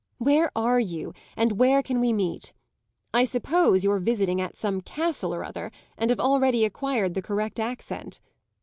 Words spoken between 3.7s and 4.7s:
you're visiting at